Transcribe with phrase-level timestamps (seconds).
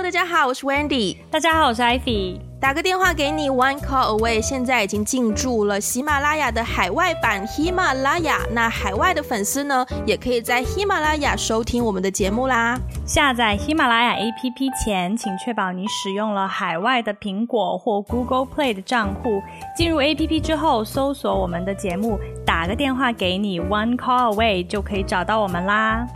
[0.00, 1.18] Hello，大家好，我是 Wendy。
[1.30, 2.40] 大家好，我是 Ivy。
[2.58, 4.40] 打个电话给你，One call away。
[4.40, 8.38] 现在已经进驻了喜马拉雅的海外版喜马拉雅。
[8.50, 12.80] 那海外的粉丝呢，也可以在喜马拉雅收听我们的节目啦。
[13.04, 19.42] 下载喜马拉雅 APP 前，请确保你使用了海外的苹果或 Google Play 的账户。
[19.76, 26.06] 进入 APP 之后，搜索我们的节目，打个电话给你，One call away 就可以找到我们啦。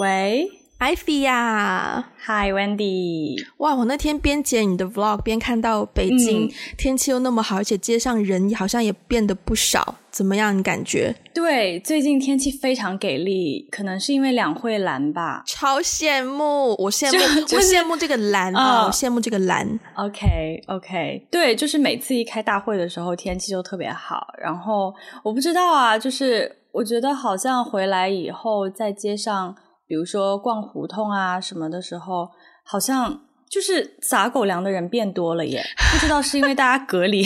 [0.00, 10.56] 喂，Ivy 呀，Hi Wendy，哇，我那天边剪你的 Vlog 边看到北京、嗯、天气又那么好，而且街上人好像也变得不少，怎么样？
[10.56, 11.14] 你感觉？
[11.34, 19.78] 对，最近天气非常给力，可能是因为两会蓝吧，超羡慕，我羡慕，就是、我羡慕这个蓝啊，我羡慕这个蓝。
[19.96, 29.54] OK OK，对，就是每次一开大会的时候，天气就特别好，然后我不知道啊，就是我觉得好像回来以后在街上。
[29.90, 32.28] 比如说逛胡同啊什么的时候，
[32.62, 35.64] 好像就是撒狗粮的人变多了耶。
[35.92, 37.24] 不知道是因为大家隔离，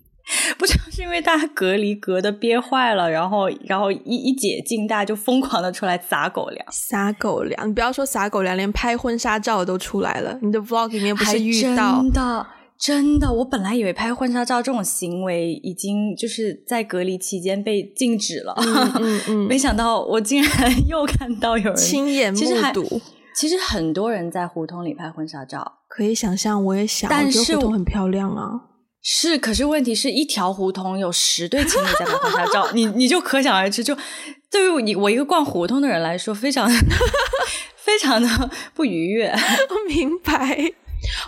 [0.56, 6.66] 不知道是因为大家隔离隔的憋坏了，然后然后一一解禁，大家就疯狂的出来撒狗粮。
[6.70, 10.38] 撒狗粮，你不要说撒狗粮，连拍婚纱照都出来了。
[10.40, 12.00] 你的 vlog 里面不是遇到？
[12.00, 12.46] 真的。
[12.78, 20.50] 真的，我本来以为拍婚纱照这种行为已经就是在隔离期间被禁止了，嗯嗯 嗯、没想到我竟然
[20.86, 22.40] 又看到有人亲眼目
[22.74, 23.00] 睹。
[23.34, 28.60] 其实很多人在胡同里拍婚纱照，可以想象，我也想，但是胡同很漂亮啊。
[29.02, 33.96] 是，可是问题是一条胡同有十对情侣在拍婚纱照，你你就可想而知，就
[34.50, 36.68] 对于你我一个逛胡同的人来说，非常
[37.76, 39.28] 非常的不愉悦。
[39.30, 40.72] 我明白。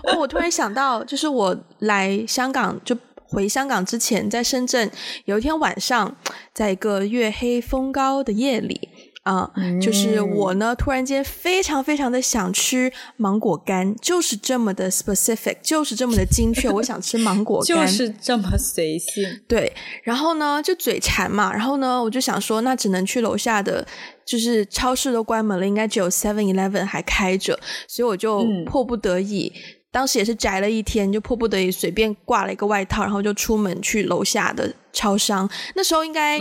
[0.04, 2.96] 哦，我突然想到，就是我来香港就
[3.30, 4.90] 回香港之前，在深圳
[5.26, 6.16] 有一天晚上，
[6.54, 8.88] 在一个月黑风高的夜里
[9.28, 19.40] 啊，嗯，就是我呢突然间非常非常的想吃芒果干，就是这么的 specific，就是这么的精确，我想吃芒果干，就是这么随性。
[19.46, 19.70] 对，
[20.02, 23.86] 然后呢就嘴馋嘛，然后呢我就想说，那只能去楼下的。
[24.28, 35.48] 就是超市都关门了，应该只有 Seven Eleven 还开着，所以我就迫不得已，嗯、当时也是宅了一天，就迫不得已随便挂了一个外套，然后就出门去楼下的超商。
[35.74, 36.38] 那时候应该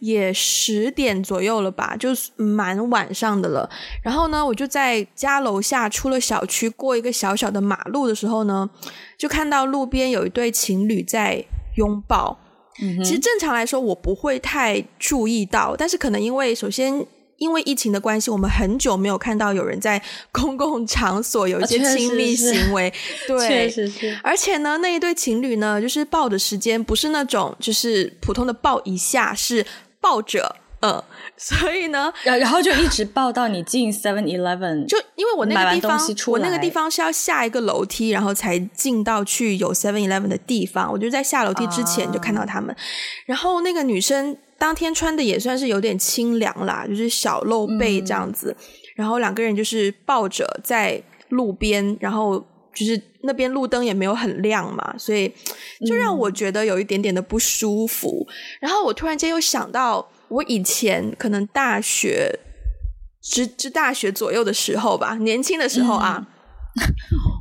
[0.00, 3.68] 也十点左右了吧，就蛮晚上的了。
[4.02, 8.68] 然后呢，我就在家楼下出了小区，过一个小小的马路的时候呢，
[9.16, 11.42] 就看到路边有一对情侣在
[11.76, 12.38] 拥抱。
[12.82, 17.06] 嗯、其实正常来说，我不会太注意到，但是可能因为首先。
[17.40, 22.92] 因为疫情的关系，我们很久没有看到有人在 公共场所有一些亲密行为，
[23.26, 24.18] 对，确实是。
[24.22, 29.64] 而且呢，那一对情侣呢，就是抱的时间不是那种就是普通的抱一下，是
[30.02, 31.02] 抱着，嗯，
[31.36, 42.78] 所以呢，然然后就一直抱到你进 Seven Eleven，就因为我那个地方，我那个地方是要下一个楼梯，然后才进到去有 Seven Eleven 的地方，我就在下楼梯之前就看到他们，uh.
[43.26, 44.36] 然后那个女生。
[44.60, 48.64] 当天穿的也算是有点清凉啦，就是小露背这样子，嗯、
[48.94, 52.38] 然后两个人就是抱着在路边，然后
[52.74, 55.32] 就是那边路灯也没有很亮嘛，所以
[55.86, 58.26] 就让我觉得有一点点的不舒服。
[58.28, 62.38] 嗯、然后我突然间又想到，我以前可能大学，
[63.20, 66.26] 之之大学左右的时候吧，年轻的时候啊。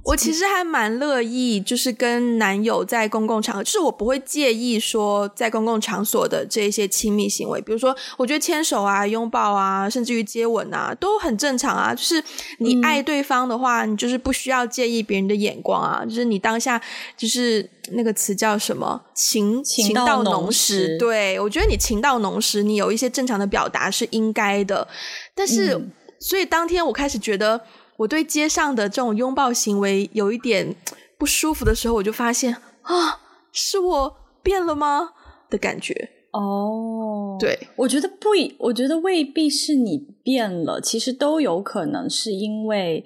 [0.03, 11.93] 我其实还蛮乐意，就是跟男友在公共场合，就是我不会介意说在公共场所的这一些亲密行为，比如说，我觉得牵手啊、拥抱啊，甚至于接吻啊，都很正常啊。
[11.93, 12.23] 就是
[12.57, 16.03] 你爱对方的话，嗯、你就是不需要介意别人的眼光啊。
[16.03, 16.81] 就是你当下
[17.15, 24.87] 就是那个词叫什么情情到浓时，对，我觉得你情到浓时，你有一些正常的表达是应该的。
[25.35, 27.61] 但是，嗯、所以当天我开始觉得。
[27.99, 30.73] 我对街上的这种拥抱行为有一点
[31.17, 33.19] 不舒服的时候，我就发现啊，
[33.51, 35.09] 是我变了吗
[35.49, 36.09] 的感觉？
[36.31, 38.29] 哦，对，我觉得不，
[38.59, 43.03] 我觉得未必是你变了，其实都有可能是因为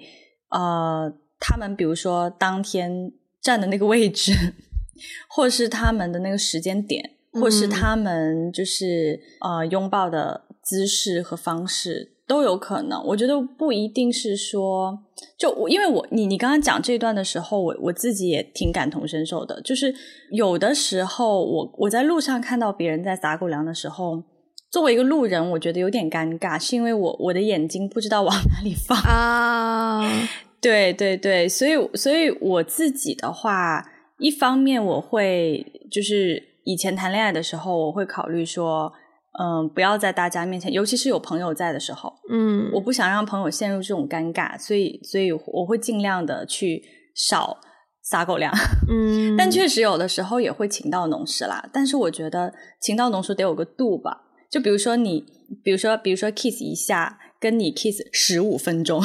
[0.50, 3.12] 呃，他们比如说当天
[3.42, 4.32] 站的那个位置，
[5.28, 12.13] 或是他们的那个时间点，或是他们就是呃拥抱的姿势和方式。
[12.26, 14.98] 都有可能，我觉得不一定是说，
[15.38, 19.60] 就我因为我你你刚刚讲这段的时候，我我自己也挺感同身受的。
[19.60, 19.94] 就是
[20.30, 24.22] 有的时候，我我在路上看到别人在撒狗粮的时候，
[24.70, 30.00] 作为一个路人，我觉得有点尴尬，是因为我我的眼睛不知道往哪里放啊。
[30.62, 33.84] 对对对，所以所以我自己的话，
[34.18, 38.90] 一方面我会就是以前谈恋爱的时候，我会考虑说。
[39.36, 46.82] 嗯，不要在大家面前，尤其是有朋友在的时候，嗯，我不想让朋友陷入这种尴尬，所以，所以我会尽量的去
[47.16, 47.58] 少
[48.00, 48.52] 撒狗粮，
[48.88, 51.68] 嗯，但确实有的时候也会情到浓时啦。
[51.72, 55.24] 但是我觉得情到浓时得有个度吧，就比如说你，
[55.64, 59.02] 比如说，比如说 kiss 一下，跟你 kiss 十五分钟，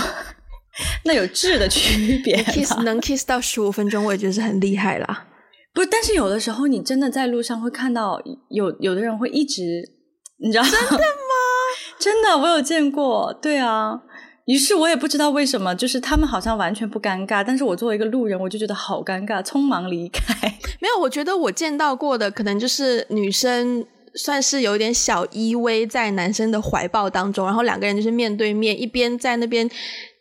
[1.06, 2.38] 那有质的区 别。
[2.44, 5.28] kiss 能 kiss 到十五分钟，我也觉得是很厉害啦。
[5.74, 9.98] 不是，但是有的时候你真的在路上会看到有有的人会一直。
[10.41, 10.97] 你知道真的吗？
[12.00, 13.33] 真的，我有见过。
[13.41, 14.01] 对啊，
[14.45, 20.33] 于是我也不知道为什么，就是他们好像完全不尴尬，但是我作为一个路人，我就觉得好尴尬，匆忙离开。
[20.80, 29.69] 没有，我觉得我见到过的可能就是女生算是有点小依偎在男生的怀抱当中，然后两个人就是面对面，一边在那边。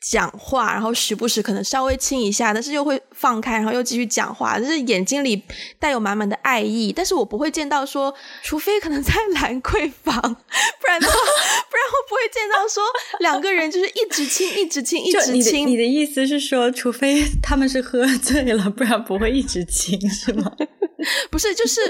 [0.01, 5.43] 讲话，然后时不时可能稍微亲一下，但是又会放开，然后又继续讲话，就是眼睛里
[5.79, 6.93] 带有满满的爱意。
[6.93, 12.83] 但是我不会见到说，除非可能在 兰桂坊，不然的话，不然我不会见到说
[13.21, 15.67] 两个人就是一直亲，一直亲，一直亲。
[15.67, 20.53] 你的，意思是说，除非他们是喝醉了，不然不会一直亲，是吗？
[21.31, 21.81] 不是，就是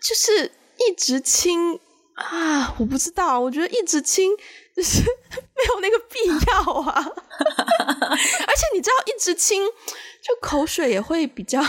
[0.00, 0.44] 就是
[0.88, 1.78] 一直亲
[2.14, 2.74] 啊！
[2.78, 4.30] 我不知道，我觉得一直亲。
[4.78, 5.02] 就是
[5.34, 9.60] 没有那个必要啊， 而且你知道，一直亲，
[10.22, 11.60] 就口水也会比较，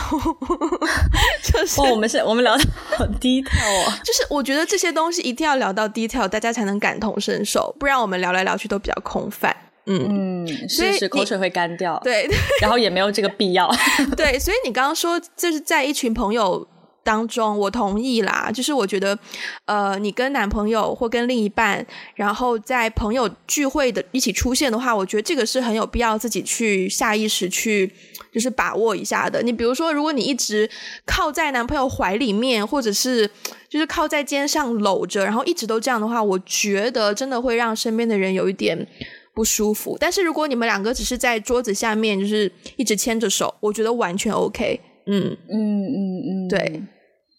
[1.43, 2.63] 就是、哦、我们是我们聊的
[2.95, 9.55] 好 detail 哦，就是我觉得这些东西一定要聊到 detail，大家才能感同身受，不然我们聊来聊去都比较空泛。
[9.87, 12.29] 嗯嗯，是是，口水会干掉，对，
[12.61, 13.67] 然后也没有这个必要。
[14.15, 16.67] 对，所以你刚刚说就是在一群朋友
[17.09, 18.51] 当中，我同意啦。
[18.53, 19.17] 就是我觉得，
[19.65, 21.83] 呃，你跟男朋友或跟另一半，
[22.13, 27.91] 然后在朋友聚会的一起出现的话，我觉得这个是很有必要自己去下意识去，
[28.31, 29.41] 就是把握一下的。
[29.41, 30.69] 你比如说，如果你一直
[31.03, 33.27] 靠在男朋友怀里面，或者是
[33.67, 38.87] 就是靠在肩上搂着，然后一直都这样的话，我觉得真的会让身边的人有一点
[39.33, 39.97] 不舒服。
[39.99, 44.79] 但是如果你们两个只是在桌子下面，就是一直牵着手，我觉得完全 OK。
[45.11, 45.57] 嗯嗯
[45.87, 46.83] 嗯嗯，对，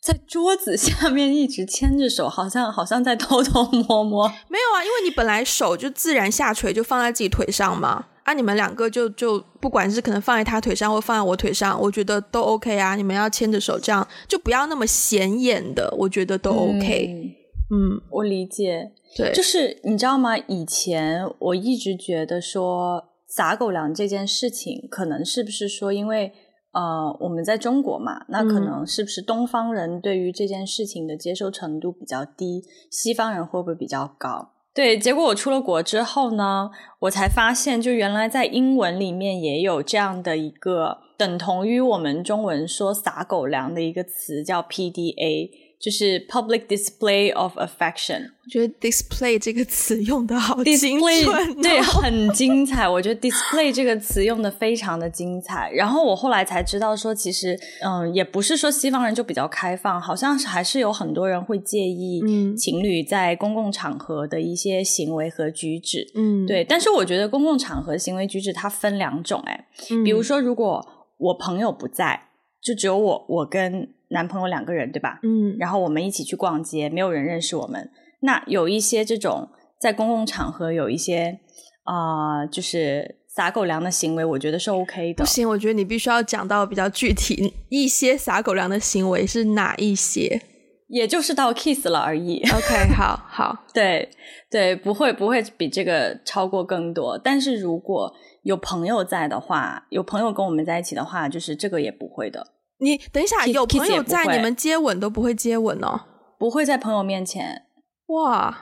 [0.00, 4.26] 在桌子下面一直牵着手，好像好像在偷偷摸摸。
[4.48, 8.06] 没有啊，因为你本来手就自然下垂，就放在自己腿上嘛。
[8.22, 12.96] 啊，你们两个就就不管是可能放在他腿上或放在我腿上，我觉得都 OK 啊。
[12.96, 17.34] 你们要牵着手这样，就不要那么显眼的，我觉得都 OK。
[17.70, 18.92] 嗯，嗯，我理解。
[19.16, 20.38] 对，就是你知道吗？
[20.38, 26.32] 以前我一直觉得说撒狗粮这件事情，可能是不是说因为。
[26.72, 34.50] 呃，我们在中国嘛，那可能是不是东方人对于这件事情的接受程度比较低，西方人会不会比较高？
[34.72, 36.70] 对，结果我出了国之后呢，
[37.00, 45.69] 我才发现，就原来在英文里面也有这样的一个等同于我们中文说撒狗粮的一个词，叫 PDA。
[45.80, 52.86] 就是 public display of affection，我觉得 display 这个词用的好精准哦，对，很精彩。
[52.86, 55.70] 我觉得 display 这个词用的非常的精彩。
[55.72, 62.20] 然后我后来才知道说，其实嗯，也不是说西方人就比较开放，好像是还是有很多人会介意
[62.54, 66.06] 情侣在公共场合的一些行为和举止。
[66.14, 66.62] 嗯，对。
[66.62, 69.66] 但是我觉得公共场合行为举止它分两种，哎，
[70.04, 70.86] 比如说如果
[71.16, 72.28] 我朋友不在，
[72.62, 73.94] 就只有我，我跟。
[74.12, 75.20] 男朋友两个人对吧？
[75.22, 77.88] 嗯，然后我们一起去逛街，没有人认识我们。
[78.22, 79.48] 那有一些这种
[79.80, 81.38] 在公共场合有一些
[81.84, 85.22] 啊、呃，就是撒狗粮的行为，我觉得是 OK 的。
[85.22, 90.42] 不行，我觉得你必须要讲到比较具体，一些撒狗粮的行为是哪一些？
[90.88, 92.42] 也就是到 kiss 了而已。
[92.50, 94.10] OK， 好好，对
[94.50, 97.16] 对，不会不会比这个超过更多。
[97.16, 102.46] 但是如果有朋友在的话，有朋友跟我们在一起的话，就是这个也不会的。
[102.78, 106.00] 你等一下，有朋友在，你们接吻都不会接吻哦？
[106.38, 107.62] 不会在朋友面前。
[108.06, 108.56] 哇，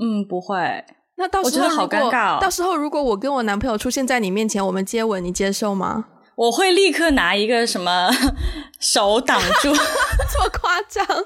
[0.00, 0.84] 嗯，不会。
[1.16, 2.38] 那到时候好尴尬哦。
[2.40, 6.06] 到时候如果我跟我男朋友出现在你面前，我们接吻，你接受吗？
[6.34, 8.10] 我会立刻拿一个什么
[8.80, 9.72] 手挡住，
[10.32, 11.06] 这么夸张？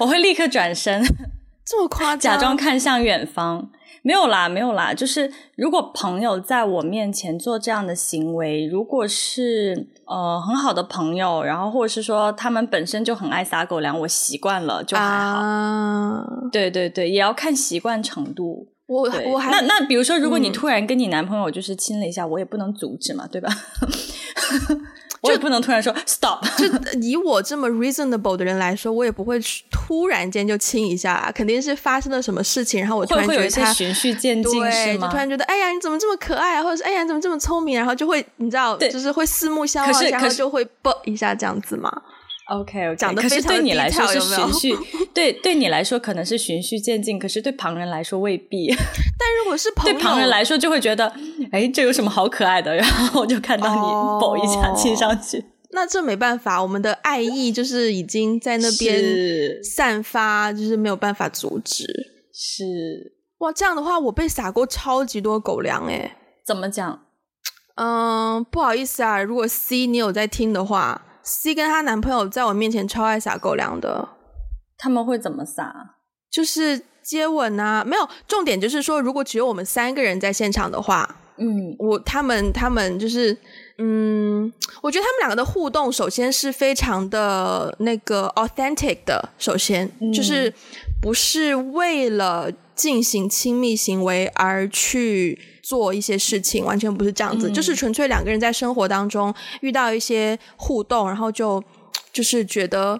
[0.00, 1.02] 我会立刻转身，
[1.64, 2.18] 这么夸张？
[2.18, 3.70] 假装看向远方。
[4.06, 15.40] 没有啦，没有啦，就是如果朋友在我面前做这样的行为，如果是呃很好的朋友，然后或者是说他们本身就很爱撒狗粮，我习惯了就还好。
[15.40, 18.68] 啊、对对对，也要看习惯程度。
[18.86, 23.50] 我我还那那比如说，如果你突然跟你男朋友就是亲了一下，嗯、我也不能阻止嘛，对吧？
[25.22, 26.44] 我也不能突然说 stop。
[26.56, 26.66] 就
[27.00, 35.06] 以我这么 reasonable 的人来说，我也不会突然间就亲一下啊，肯定是发生了什么事情，然后我突然觉得他会有一些循序渐进，对，是吗？
[35.06, 41.90] 就突然觉得哎呀你怎么这么可爱啊，或者是哎呀你怎么这么聪明，然后就会你知道，就是会四目相望然后就会啵一下这样子嘛。
[42.46, 48.68] OK，, okay 讲的可是对你来说是循序，有有对对你来说可能是循序渐进，可是对旁人来说未必。
[49.18, 51.12] 但如果是对旁人来说就会觉得，
[51.50, 52.74] 哎，这有什么好可爱的？
[52.76, 53.80] 然后我就看到你
[54.20, 55.38] 啵一下亲上去。
[55.38, 61.84] 哦，那这没办法，我们的爱意就是已经在那边散发，就是没有办法阻止。
[62.32, 66.12] 是哇，这样的话我被撒过超级多狗粮诶。
[66.46, 67.00] 怎么讲？
[67.74, 71.02] 嗯，不好意思啊，如果 C 你有在听的话。
[71.26, 74.08] C 跟她男朋友在我面前超爱撒狗粮的，
[74.78, 75.96] 他们会怎么撒？
[76.30, 83.36] 就是接吻啊，没有重点就是说，如果只有我们三个人在现场的话，嗯，我他们他们就是，
[83.78, 84.52] 嗯，
[84.82, 90.52] 我觉得他们两个的互动，首先是非常的那个 authentic 的，首先、嗯、就是
[91.02, 95.56] 不是为了进行亲密行为而去。
[95.66, 101.60] 做一些事情完全不是这样子，嗯、就是纯粹两个人在生活当中遇到一些互动，然后就
[102.12, 102.96] 就是觉得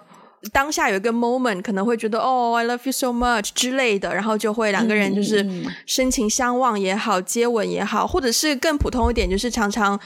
[0.51, 5.49] 当下有一个 moment，可能会觉得哦，I love you so much 之类的，然后就会两个人就是
[5.85, 9.97] 深情相望也好，接吻也好，或者是更普通一点，就是常常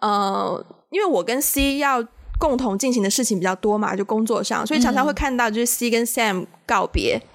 [0.00, 2.00] 呃，因为我跟 C 要
[2.38, 7.16] 共同进行的事情比较多嘛，就工作上，所以常常会看到就是 C 跟 Sam 告别。
[7.16, 7.28] 嗯、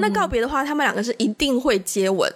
[0.00, 2.32] 那告别的话，他们两个是一定会接吻。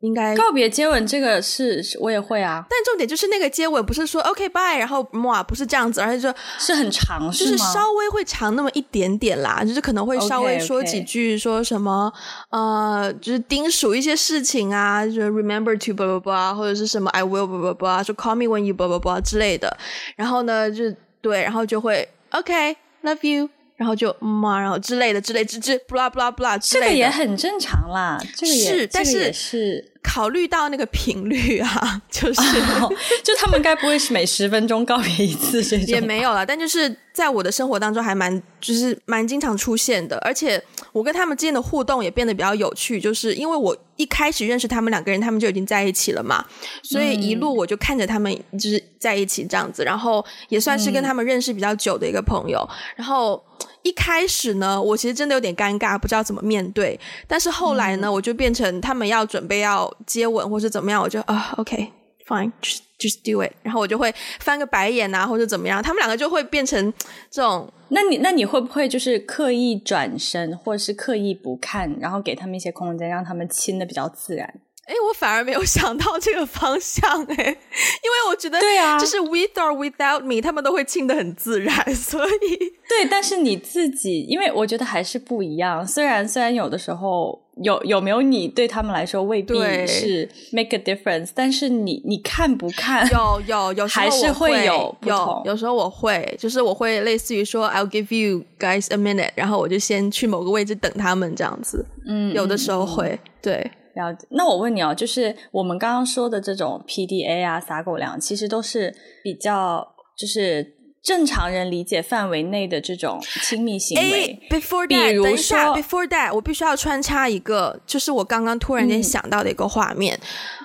[0.00, 12.10] 应该告别接吻这个是我也会啊，但重点就是那个接吻不是说 OK bye，然后哇不是这样子，而且说是很长，就是稍微会长那么一点点啦，就是可能会稍微说几句说什么.
[12.48, 18.88] 呃，就是叮嘱一些事情啊，就是 remember to blah blah blah，或者是什么 I will blah blah blah，说 call me when you blah
[18.88, 19.76] blah blah 之类的，
[20.16, 20.84] 然后呢就
[21.20, 23.50] 对，然后就会 OK love you。
[23.80, 28.22] 然后就嘛、嗯，然后之类的之类之之，不啦不啦不啦，这个也很正常啦。
[28.36, 32.40] 这个也是，但是也是考虑到那个频率啊， 就是、
[32.78, 35.86] 哦、就他们该不会是每十分钟告别一次这种？
[35.86, 46.44] 也没有啦，但就是在我的生活当中还蛮就是蛮经常出现的，而且我跟他们之间的互动也变得比较有趣，就是因为我一开始认识他们两个人，他们就已经在一起了嘛，
[46.82, 53.42] 所以一路我就看着他们就是在一起这样子，然后也算是跟他们认识比较久的一个朋友，嗯、然后。
[53.82, 56.98] 一开始呢，我其实真的有点尴尬，不知道怎么面对。
[57.26, 63.52] 但是后来呢，嗯、我就变成他们要准备要接吻或是怎么样，我就啊，OK，Fine，just just do it。
[63.62, 66.92] 然后我就会翻个白眼啊，或者怎么样，他们两个就会变成
[67.30, 67.72] 这种。
[67.88, 74.60] 那你那你会不会就是刻意转身，或者是刻意不看，然后给他们一些空间，让他们亲的比较自然？
[74.90, 82.56] 哎，我反而没有想到这个方向哎，因为我觉得对啊，就是 with or without me，他们都会亲的很自然， 所以
[82.88, 83.06] 对。
[83.08, 85.86] 但是你自己，因为我觉得还是不一样。
[85.86, 89.54] 虽然虽然有的时候有有没有你对他们来说未必
[89.86, 101.86] 是 make a difference，但是你你看不看，有有有时候还是会有有有时候我会，就是我会类似于说 I'll give you guys a minute，然后我就先去某个位置等他们这样子。
[102.06, 103.70] 嗯，有的时候会、嗯、对。
[103.94, 114.38] 了解，那我问你哦，就是我们刚刚说的这种 PDA 啊，撒狗粮，其实都是比较就是正常人理解范围内的这种亲密行为。
[114.50, 120.18] Before that，比如说等一下，Before that，我必须要穿插一个，就是我刚刚突然间想到的一个画面。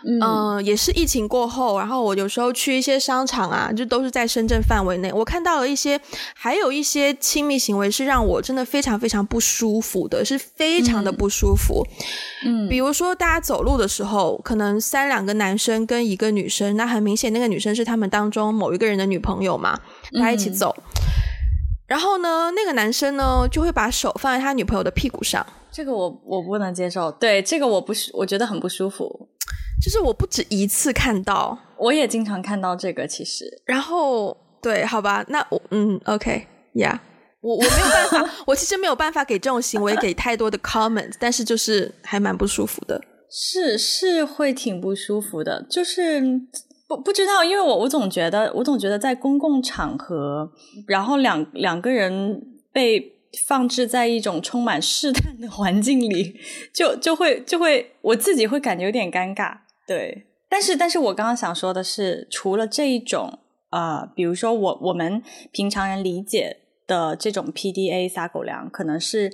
[0.07, 5.99] 嗯也是疫情过后，然后我有时候去一些商场啊，就都是在深圳范围内，我看到了一些，
[6.35, 11.83] 还有一些亲密行为是让我真的非常非常不舒服的，是非常的不舒服。
[12.45, 19.79] 嗯，比如说大家走路的时候，可能三两个男生跟一个女生，那很明显那个女生是他们当中某一个人的女朋友嘛，
[20.13, 20.83] 他一起走，嗯、
[21.87, 29.29] 然后呢，那个男生呢就会把手放在他女朋友的屁股上，这个我我不能接受，对，这个我不是，我觉得很不舒服。
[29.81, 33.05] 就是我不止一次看到，我也经常看到这个。
[33.05, 36.99] 其实，然后对，好吧，那我嗯，OK，Yeah，、okay,
[37.41, 42.99] 我我没有办法，我其实没有办法给这种行为给太多的 comment，但是就是还蛮不舒服的。
[43.29, 46.21] 是是会挺不舒服的，就是
[46.87, 50.51] 不不知道，因为我我总觉得，我总觉得在公共场合，
[50.87, 53.13] 然后两两个人被
[53.47, 56.35] 放置在一种充满试探的环境里，
[56.73, 59.57] 就就会就会我自己会感觉有点尴尬。
[59.87, 63.39] 对，但是，但是我刚刚想说的是，除了这一种，
[63.71, 69.29] 呃，比如说我我们平常人理解的这种 PDA 撒狗粮，可能是，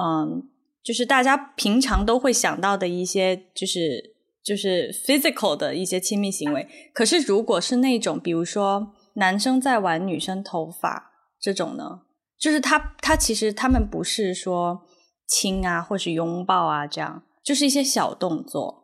[0.00, 0.48] 嗯，
[0.82, 4.11] 就是大家平常都会想到的一些，就是
[4.44, 6.66] 就是 physical 的一些亲密行为。
[6.92, 12.00] 可是，如果是那种，比如说男生在玩女生头发这种呢，
[12.38, 14.82] 就是他他其实他们不是说
[15.26, 18.80] 亲啊，或是拥抱啊这样，就是一些小动作。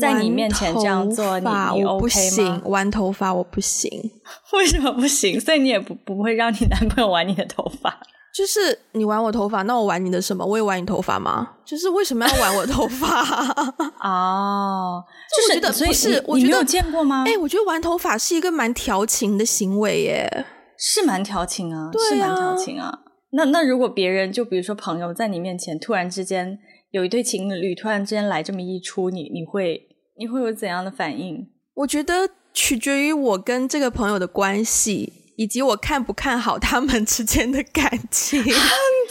[0.00, 1.98] 在你面前这样做，你你 OK 吗？
[2.00, 3.88] 不行，玩头发我不行。
[4.54, 5.38] 为什么不行？
[5.38, 8.00] 所以你也不不会让你男朋友玩你的头发？
[8.34, 10.44] 就是你玩我头发，那我玩你的什么？
[10.44, 11.52] 我也玩你头发吗？
[11.64, 13.22] 就是为什么要玩我头发？
[14.02, 17.22] 哦，就是、我觉得不是，你，你没有见过吗？
[17.24, 23.00] 哎、欸，我觉得玩头发是一个蛮调情的行为耶，是蛮调情啊，对啊，是蛮调情啊。
[23.30, 26.58] 那那如果别人就比如说朋友在你面前突然之间
[26.90, 29.80] 有一对情侣突然之间来这么一出，你你会
[30.18, 31.46] 你会有怎样的反应？
[31.74, 35.12] 我觉得取决于我跟这个朋友的关系。
[35.36, 38.42] 以及我看不看好他们之间的感情？
[38.42, 38.52] 看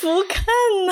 [0.02, 0.44] 不看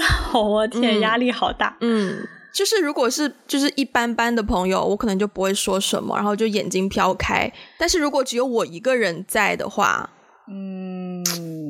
[0.04, 0.42] 好？
[0.42, 1.78] 我 天，压力好大。
[1.80, 7.52] 嗯，就是如果是就是一般般的朋友，我可能就不会说什么，然后就眼睛飘开。
[7.78, 10.10] 但是如果只有我一个人在的话，
[10.52, 11.24] 嗯，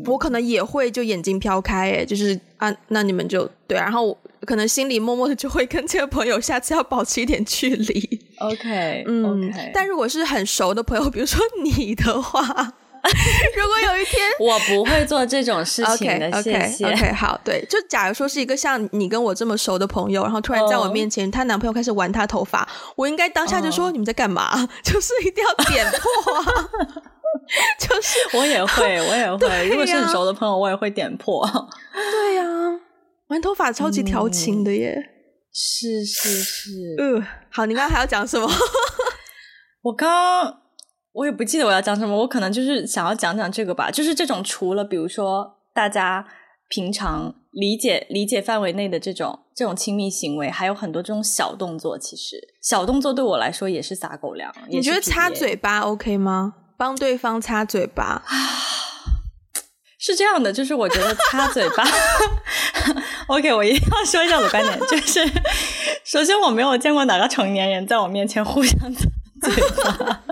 [0.07, 1.91] 我可能也会就眼睛飘开。
[1.91, 8.19] 哎，就是啊，那你们就对，然后可能心里默默的就会跟这个朋友下次要保持一点距离。
[8.39, 9.51] OK，嗯。
[9.71, 12.73] 但如果是很熟的朋友，比如说你的话。
[13.57, 16.85] 如果有一天 我不会做这种事情的， okay, 谢谢。
[16.85, 21.47] OK，好，对，就假如说是一个像你跟我这么熟的朋友，然后突然在我面前，她、oh.
[21.47, 23.91] 男朋友开始玩她头发，我应该当下就说、oh.
[23.91, 24.67] 你们在干嘛？
[24.83, 26.45] 就是一定要点破啊！
[27.79, 29.63] 就是我也会，我也会、啊。
[29.63, 31.47] 如果是很熟的朋友，我也会点破。
[31.93, 32.79] 对呀、啊，
[33.29, 34.95] 玩头发超级调情的耶！
[34.95, 35.03] 嗯、
[35.51, 38.47] 是是是，嗯，好，你刚刚还要讲什么？
[39.81, 40.60] 我刚。
[41.13, 46.25] 我也不记得我要讲什么，我可能就是想要讲讲这个吧，就是这种除了比如说大家
[46.69, 54.49] 平常理解理解范围内的这种这种亲密行为，还有很多这种小动作，其实小动作对我来说也是撒狗粮。
[54.69, 56.53] 你觉得擦嘴巴 OK 吗？
[56.77, 58.23] 帮对方擦嘴巴
[59.99, 61.83] 是这样的，就是我觉得擦嘴巴，
[63.27, 65.19] OK，我一定要说一下我的观点，就是
[66.03, 69.07] 首先我没有见过哪个成年人在我面前互相擦
[69.41, 69.53] 嘴
[69.83, 70.23] 巴。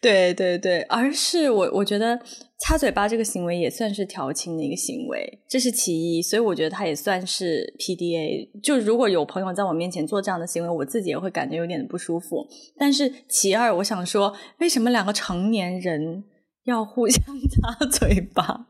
[0.00, 2.18] 对对对，而是我我觉得
[2.58, 8.48] 擦嘴巴这个行为也算是调情的一个行为，这是其一，所以我觉得它也算是 PDA。
[8.62, 12.46] 就如果有朋友在我面前做这样的行为，我自己也会感觉有点不舒服。
[12.78, 16.24] 但是其二，我想说，为什么两个成年人
[16.64, 17.22] 要互相
[17.78, 18.68] 擦嘴巴？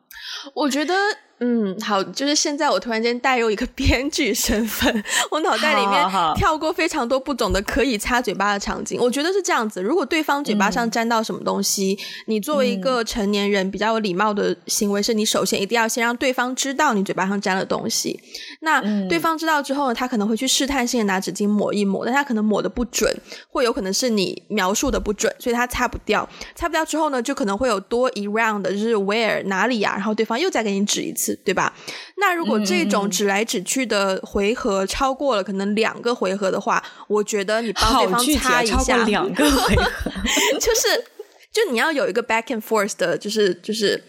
[0.54, 0.94] 我觉得。
[1.42, 9.00] 嗯，好，就是现在我突然间带入一个 编剧身份，我脑袋里面跳过非常多不懂的可以擦嘴巴的场景。
[9.00, 18.20] 我觉得是这样子，如果对方嘴巴上沾到什么东西，嗯、你作为一个成年人比较有礼貌的行为是，你首先一定要先让对方知道你嘴巴上沾了东西。
[18.60, 23.10] 那对方知道之后呢，他可能会去试探性的拿纸巾抹一抹，但他可能抹的不准，
[23.48, 26.28] 或有可能是你描述的不准，所以他擦不掉。
[26.54, 31.29] 擦不掉之后呢，就可能会有多一 round 的就是 where 哪里呀、啊，然后对方又再给你指一次。
[31.36, 31.72] 对吧？
[32.16, 39.90] 那如果这种指来指去的回合超过了可能两个回合的话，我觉得你帮对方擦一下，超过两个回合，
[40.60, 41.04] 就是
[41.52, 44.02] 就你要有一个 back and forth 的，就是就是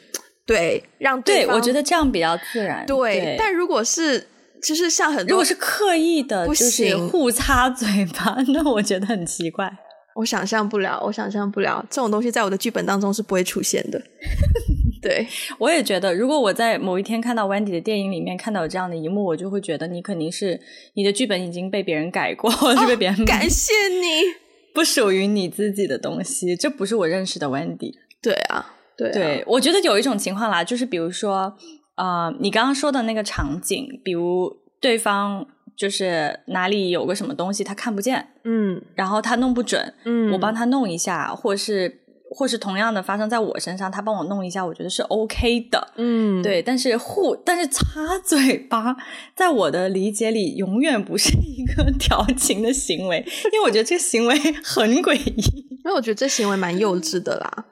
[0.46, 2.86] 对，让对，对我觉得这样比较自然。
[2.86, 4.28] 对，对但如果是
[4.62, 9.72] 就是像很多，如果是刻意的，不行，互擦嘴巴， 那我觉得很奇怪，
[10.16, 14.02] 我想象不了，我想象不了这种东西在我的剧本当中是不会出现的。
[15.02, 20.60] 对，我也觉得，如果我在某一天看到 Wendy 的电影里面看到有这样的一幕，我就会觉得你肯定是
[20.94, 24.22] 你的剧本已经被别人改过，或者是被别人、哦、感谢你，
[24.76, 27.94] 不属于你自己的东西，这不是我认识的 Wendy。
[28.22, 31.52] 对啊，对啊，对，我觉得有一种情况啦，就是比如说，
[31.96, 41.98] 呃，你刚刚说的那个场景，比如对方就是哪里有个什么东西他看不见，嗯，然后他弄不准，嗯，我帮他弄一下，或者是。
[42.34, 46.62] 或是同样的发生在我身上，他帮我弄一下，我觉得是 OK 的，嗯，对。
[46.62, 48.96] 但是互，但是擦嘴巴，
[49.36, 53.18] 在我的理解里，永远不是一个 调情的行为，
[53.52, 55.62] 因为我觉得这个行为很诡异。
[55.84, 57.66] 因为我觉得这行为蛮幼稚的啦。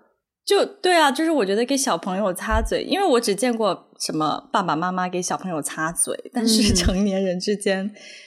[0.46, 7.86] 就对啊，就是我觉得给小朋友擦嘴，因为我只见过什么爸爸妈妈给小朋友擦嘴，但是成年人之间，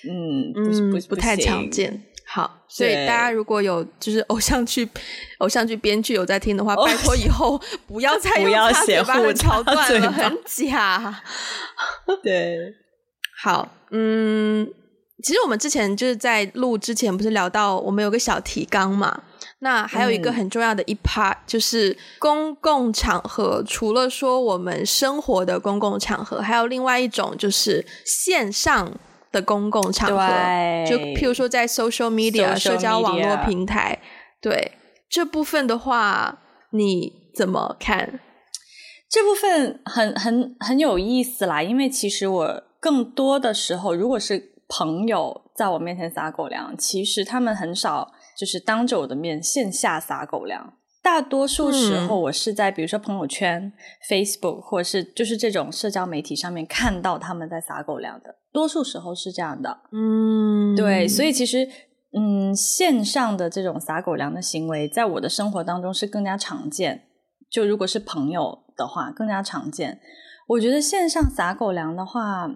[0.09, 2.01] 嗯，嗯不是不，不，不太常见。
[2.35, 4.89] 好，所以大家如果有就是偶像剧、
[5.37, 11.23] 偶像剧编剧有在听的话，拜托以后 不要再用要写巴的桥段了，很假。
[12.25, 12.57] 对，
[13.43, 14.67] 好，嗯，
[15.23, 19.25] 其实我们之前就是在录之前不是聊到我们有个小提纲嘛？
[19.59, 28.91] 那还有一个很重要的一 part、嗯、就是公共场合，除了说我们生活的公共场合，还有另外一种就是线上。
[29.33, 30.17] 的公共场合，
[30.87, 33.99] 就譬如说在 social media, social media 社交网络平台，
[34.41, 34.73] 对
[35.09, 38.21] 这部分的话，你怎么看？
[39.09, 50.75] 这部分很很很有意思啦，因为其实我更多的时候，如果是朋友在我面前撒狗粮，其实他们很少就是当着我的面线下撒狗粮。
[51.03, 53.73] 大多数时候，我是在比如说朋友圈、嗯、
[54.09, 58.37] Facebook 或者是就是这种社交媒体上面看到他们在撒狗粮的。
[58.53, 59.81] 多数时候是这样的。
[59.91, 61.69] 嗯，对，所以其实
[62.17, 67.03] 嗯，线上的这种撒狗粮的行为，在我的生活当中是更加常见。
[67.51, 70.01] 就如果是朋友的话，更加常见。
[70.49, 72.49] 我觉得线上撒狗粮的话，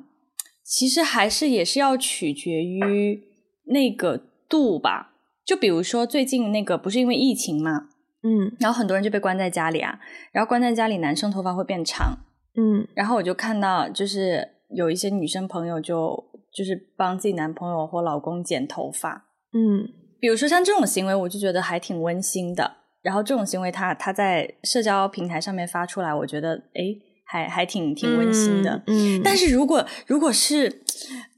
[0.62, 3.24] 其实还是也是要取决于
[3.64, 5.14] 那个度吧。
[5.44, 7.88] 就比如说最近那个不是因为疫情嘛。
[8.26, 10.00] 嗯，然后很多人就被关在家里啊，
[10.32, 12.18] 然后关在家里，男生头发会变长，
[12.56, 19.86] 嗯，然后我就看到，就是有一些女生朋友就就是帮自己男朋友或老公剪头发，嗯，
[20.18, 22.78] 比如说像这种行为，我就觉得还挺温馨的。
[23.02, 28.82] 然后这种行为他，他他在社交平台上面发出来，我觉得诶，还还挺挺温馨的。
[28.88, 30.82] 嗯，嗯，但是如果如果是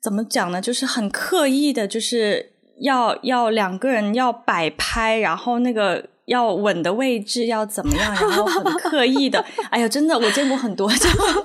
[0.03, 0.62] 怎么讲呢？
[0.62, 6.09] 就是很刻意的，就是要要两个人要摆拍，然后那个。
[6.29, 8.14] 要稳的位置要怎么样？
[8.14, 10.91] 然后很刻意的， 哎呀，真的我见过很多，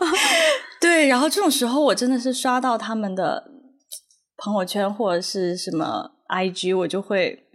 [0.80, 1.08] 对。
[1.08, 3.50] 然后这种时候，我真的是刷到他们的
[4.38, 7.46] 朋友圈或者是什么 IG，我就会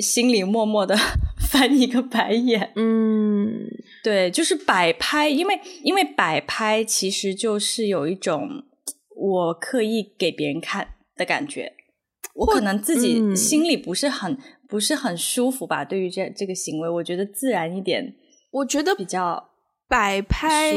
[0.00, 0.96] 心里默默的
[1.48, 2.72] 翻一个白眼。
[2.74, 3.48] 嗯，
[4.02, 8.48] 对，就是摆拍，因为因为摆拍其实就是有一种
[9.16, 11.74] 我刻意给别人看的感觉，
[12.34, 14.36] 我可能自己心里不是很。
[14.72, 15.84] 不是很舒服吧？
[15.84, 18.14] 对于这这个行为，我觉得自然一点，
[18.50, 19.50] 我觉得比较
[19.86, 20.72] 摆拍。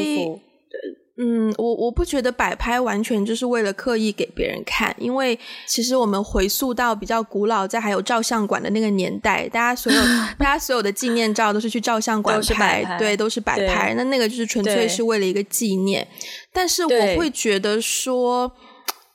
[1.17, 10.01] 嗯，我我不觉得摆拍完全就是为了刻意给别人看，因为其实我们回溯到比较古老，在还有照相馆的那个年代，大家所有
[10.37, 13.93] 大家所有的纪念照都是去照相馆拍，拍，对，都是摆拍。
[13.93, 16.05] 那那个就是纯粹是为了一个纪念。
[16.51, 18.51] 但是我会觉得说，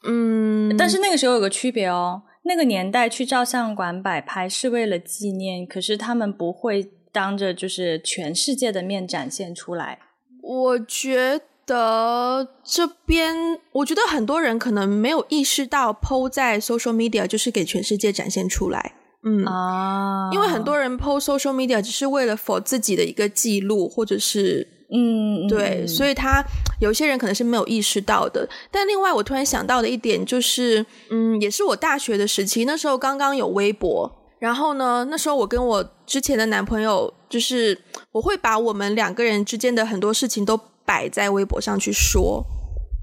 [0.05, 2.23] 嗯，但是那个时候有个区别哦。
[2.51, 10.01] 那个年代去照相馆摆拍是为了纪念，可是他们不会当着就是全世界的面展现出来。
[10.43, 18.95] 我觉得这边，我觉得很多人可能没有意识到 PO 在 social media 就是给全世界展现出来。
[19.23, 24.80] 嗯啊，因为很多人 PO social media 只是为了 for 自己的一个记录，或者是。
[24.93, 26.45] 嗯，对，所以他
[26.81, 28.49] 有些人可能是没有意识到的。
[28.71, 37.79] 但另外，我突然想到的一点就是，嗯，也是我大学的时期，那时候刚刚有微博，然后呢，那时候我跟我之前的男朋友，就是
[38.13, 42.45] 我会把我们两个人之间的很多事情都摆在微博上去说。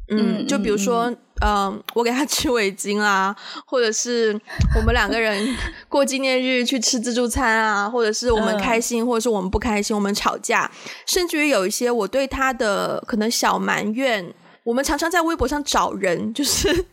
[0.09, 1.09] 嗯，就比如说，
[1.41, 4.39] 嗯、呃，我给他织围巾啊，或者是
[4.75, 5.55] 我们两个人
[5.89, 10.69] 过纪念日去吃自助餐啊，或者是我们开心，或者是我们不开心，我们吵架，
[11.05, 16.83] 甚至于有一些我对他的可能小埋怨，我们常常在微博上找人，就是 就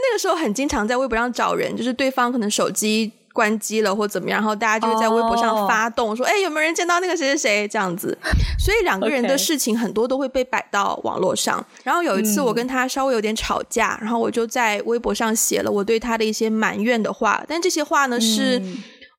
[0.00, 3.12] 那个时候很经常在微博上找人，就是对方可能手机。
[3.40, 6.16] 关机了或怎么样，然后大家就会在微博上发动，oh.
[6.18, 8.18] 说：“哎，有没有人见到那个谁谁谁？”这样子，
[8.60, 11.64] 所以两个人的事情很多都会被摆到网络上。
[11.82, 18.60] 然后有一次我跟他稍微有点吵架，嗯，然后我就在微博上写了我对他的一些埋怨的话，但这些话呢，是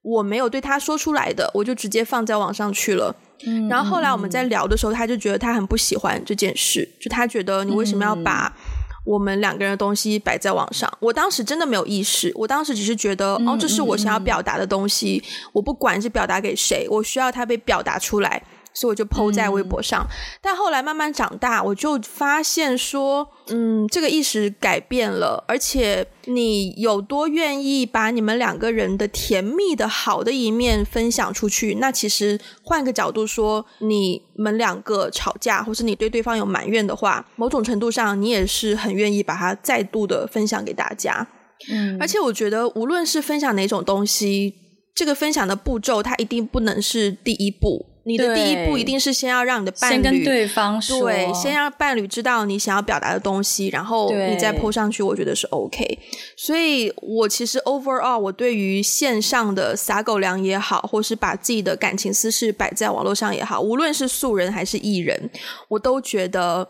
[0.03, 3.15] 我没有对他说出来的，我就直接放在网上去了。
[3.47, 8.53] 嗯，然后后来我们在聊的时候，他就觉得他很不喜欢这件事，就他觉得你为什么要把。
[9.03, 18.41] 我们两个人的东西摆在网上，我当时真的没有意识，我当时只是觉得，哦，这是我想要表达的东西，我不管是表达给谁，我需要它被表达出来。
[18.73, 41.27] 所以我就 po 在微博上，嗯，但后来慢慢长大，我就发现说，嗯，这个意识改变了，而且你有多愿意把你们两个人的甜蜜的好的一面分享出去，那其实换个角度说，你们两个吵架，或是你对对方有埋怨的话，某种程度上你也是很愿意把它再度的分享给大家。
[41.69, 44.55] 嗯，而且我觉得无论是分享哪种东西，
[44.95, 47.90] 这个分享的步骤它一定不能是第一步。
[48.03, 55.99] 你的第一步一定是先要让你的伴侣先跟对方说，对，先让伴侣知道你想要表达的东西，然后你再 po 上去，我觉得是 OK。
[56.35, 65.29] 所以，我其实 overall 我对于线上的撒狗粮也好，或是把自己的感情私事摆在网络上也好，无论是素人还是艺人，
[65.69, 66.67] 我都觉得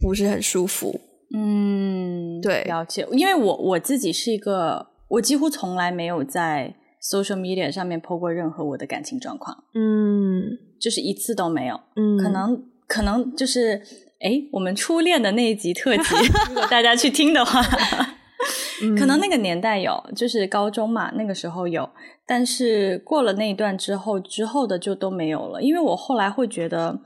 [0.00, 1.00] 不是很舒服。
[1.36, 3.06] 嗯，对，了解。
[3.12, 6.74] 因为我我自己是一个，我几乎从来没有在。
[7.08, 13.80] Social media 上面 po 过任何我的感情状况，嗯，就是一次都没有，嗯，可能可能就是，
[14.20, 16.02] 哎，我们初恋的那一集特辑，
[16.48, 17.62] 如果大家去听的话，
[18.98, 21.88] 可能那个年代有，就是高中嘛，那个时候有，
[22.26, 27.00] 但是过了那一段之后，之后的就都没有了，因为我后来会觉得，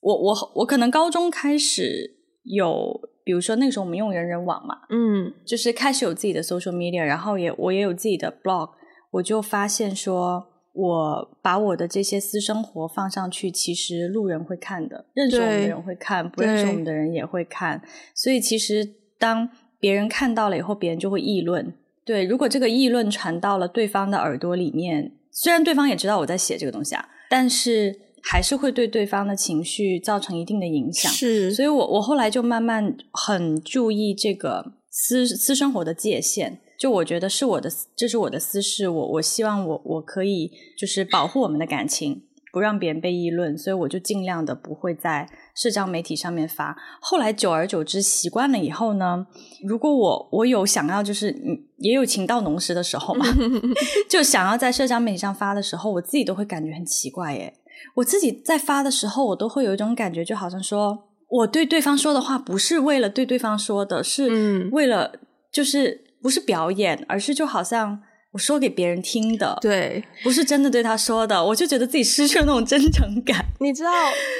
[0.00, 3.08] 我我我可能高中开始有。
[3.22, 8.70] 比如说那个时候我们用人人网嘛，嗯，就是开始有自己的 social media，然后也我也有自己的 blog，
[9.12, 17.82] 我就发现说，我把我的这些私生活放上去，其实路人会看的，认识我们的人会看，不认识我们的人也会看，
[18.14, 21.74] 所以其实当别人看到了以后，别人就会议论。
[22.04, 31.10] 对，如果这个议论传到了对方的耳朵里面，虽然对方也知道我在写这个东西啊，但是还是会对对方的情绪造成一定的影响。
[31.10, 36.60] 是，所以我我后来就慢慢很注意这个私私生活的界限。
[36.80, 46.74] 就我觉得是我的，这是我的私事，我我希望我我可以就是保护我们的感情，不让别人被议论，所以我就尽量的不会在社交媒体上面发。
[47.02, 49.26] 后来久而久之习惯了以后呢，
[49.62, 51.36] 如果我我有想要就是
[51.76, 53.26] 也有情到浓时的时候嘛，
[54.08, 57.52] 就想要在社交媒体上发的时候，我自己都会感觉很奇怪耶。
[57.96, 65.12] 我自己在发的时候，我都会有一种感觉，就好像说我对对方说的话不是为了对对方说的，是为了
[65.52, 66.06] 就是。
[66.22, 68.00] 不是表演，而是就好像
[68.32, 73.44] 我说给别人听的，对，不是真的对他说的，我就觉得自己失去了那种真诚感。
[73.58, 73.90] 你知道，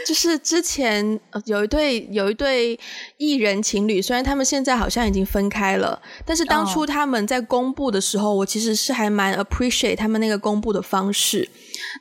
[0.06, 2.78] 就是之前有一对有一对
[3.16, 11.48] 艺人情侣，虽然他们现在好像已经分开了，但是当初他们在公布的时候，我其实是还蛮 appreciate 他们那个公布的方式。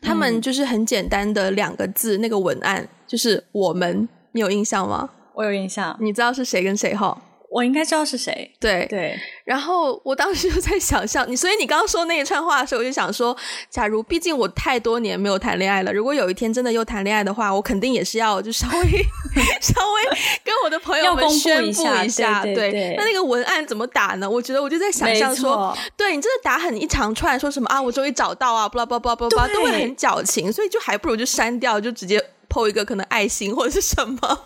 [0.01, 5.09] 他们就是很简单的两个字，那个文案就是“我们”，你有印象吗？
[5.33, 7.19] 我有印象，你知道是谁跟谁哈？
[7.51, 9.19] 我应该知道是谁，对对。
[9.43, 13.35] 然后我当时就在想象你，所以你刚刚说那一串话的时候，我就想说，
[13.69, 18.83] 假如毕竟我太多年没有谈恋爱了，如果有一天真的又谈恋爱的话，我肯定也是要就稍微
[19.61, 20.03] 稍微
[20.43, 22.95] 跟我的朋友们宣布一下，一下对，对，对，对。
[22.97, 24.29] 那那个文案怎么打呢？
[24.29, 34.45] 我觉得我就在想象说，对你真的打很一长串，说什么啊，我终于找到啊，巴拉巴拉巴拉巴拉，都会很矫情，所以就还不如就删掉，就直接 po 一个可能爱心或者是什么。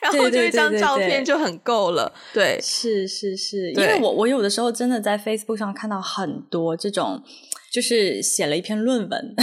[0.00, 7.22] 然后就一张照片就很够了，对，是是是，因为我我有的时候真的在 Facebook 上看到很多这种，
[7.72, 9.34] 就是写了一篇论文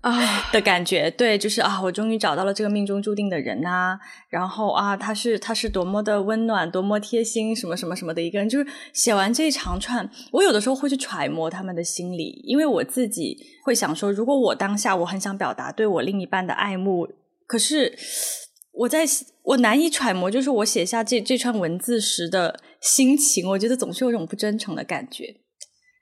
[0.00, 3.98] 啊 的感觉，对，就是啊，我终于找到了这个命中注定的人呐、啊，
[4.28, 17.08] 然后啊，他是他是多么的温暖，多么贴心，什么什么什么的一个人，就是写完这一长串，我有的时候会去揣摩他们的心理，因为我自己会想说，如果我当下我很想表达对我另一半的爱慕，
[17.46, 17.96] 可是。
[18.74, 19.04] 我在
[19.44, 25.36] 我难以揣摩，就是我写下这这串文字时的心情，我觉得总是有一种不真诚的感觉。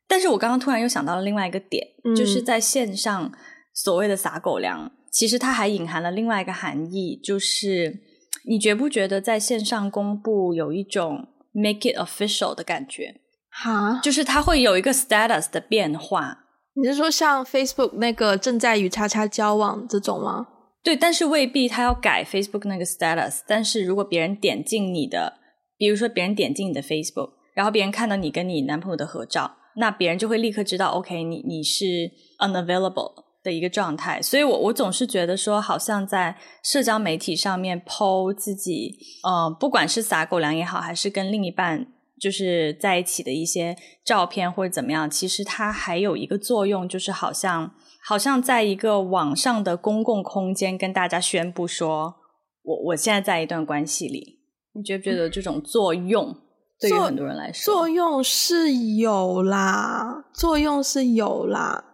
[0.06, 3.32] 但是我刚刚突然又想到了另外一个点，嗯、就是在线上
[3.72, 8.00] 所谓的撒狗粮，其实它还隐含了另外一个含义，就是
[8.48, 13.20] 你觉不觉得在线上公布有一种 make it official 的感觉？
[13.50, 16.44] 哈，就是它会有一个 status 的变化。
[16.74, 20.46] 你是说像 Facebook 那个正在与叉叉交往这种吗？
[20.82, 23.40] 对，但是未必他要改 Facebook 那个 status。
[23.46, 25.34] 但是如果别人点进你的，
[25.76, 33.12] 比如说别人点进你的 Facebook，然后别人看到你跟你男朋友的合照，那别人就会立刻知道，OK，你你是 unavailable
[33.42, 34.22] 的一个状态。
[34.22, 41.86] 所以我我总是觉得说，好像在社交媒体上面 po 自己，呃，不管是撒狗粮也好，还是跟另一半
[42.20, 47.72] 就是在一起的一些照片或者怎么样，其实它还有一个作用，就是好像。
[48.02, 52.14] 好像在一个网上的公共空间跟大家宣布说，
[52.62, 54.38] 我我现在在一段关系里，
[54.72, 56.34] 你觉不觉得这种作用
[56.80, 61.84] 对于很多人来说，作用是有啦，作用是有啦，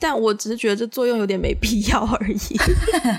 [0.00, 2.56] 但我只是觉得这作用有点没必要而已。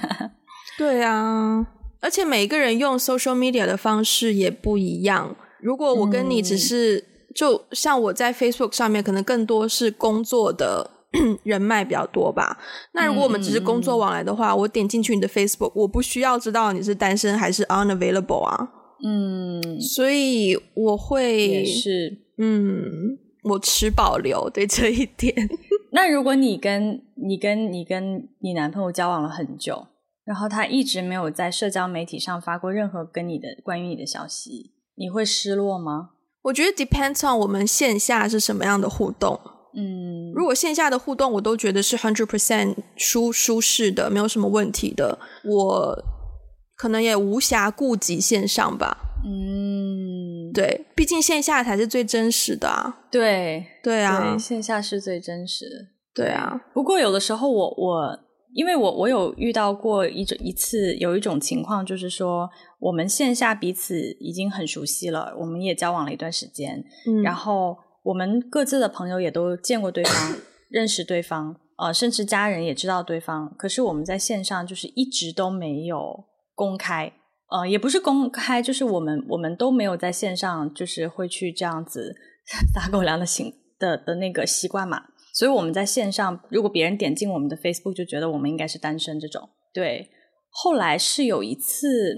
[0.79, 1.63] 对啊，
[2.01, 5.35] 而且每个人用 social media 的方式也不一样。
[5.61, 10.91] 如果我跟你只是，嗯、就像我在 Facebook 上面，可能更多是工作的。
[11.41, 12.55] 人脉比较多吧？
[12.93, 18.69] 那如果我们只是工作往来的话，嗯、我点进去你的 Facebook，我不需要知道你是单身还是 unavailable 啊。
[19.03, 25.33] 嗯，所以我会是，嗯，我持保留对这一点。
[25.93, 29.87] 那如果你跟你跟你跟你男朋友交往了很久，
[30.23, 36.09] 然后他一直没有在社交媒体上发过任何跟你的关于你的消息，你会失落吗？
[36.43, 39.39] 我觉得 depends on 我们线下是什么样的互动。
[39.73, 46.03] 嗯，如果线下的互动我都觉得是 hundred percent 舒舒适的，没有什么问题的，我
[46.75, 48.97] 可能也无暇顾及线上吧。
[49.25, 52.99] 嗯，对，毕竟线下才是最真实的啊。
[53.11, 55.75] 对，对啊对，线下是最真实的。
[56.13, 58.19] 对啊，不过有的时候我我，
[58.53, 67.77] 因为我我有遇到过一种一次有一种情况，就是说我们线下彼此已经很熟悉了，我们也交往了一段时间，嗯，然后。
[68.01, 70.35] 我们各自的朋友也都见过对方，
[70.69, 73.53] 认识对方，呃，甚至家人也知道对方。
[73.57, 76.23] 可是我们在线上就是一直都没有
[76.55, 77.11] 公开，
[77.51, 82.15] 呃，也不是公开，就是我们我们都没有在线上，就是会去这样子
[82.73, 85.03] 撒狗粮的行的的那个习惯嘛。
[85.33, 89.49] 所以我们在线上，如果别人点进我们的 Facebook，就觉得我们应该是单身这种。
[89.73, 90.09] 对，
[90.49, 92.17] 后来是有一次，